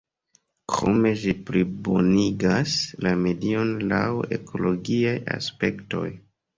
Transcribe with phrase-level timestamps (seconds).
[0.71, 4.03] Krome ĝi plibonigas la medion laŭ
[4.41, 6.07] ekologiaj aspektoj.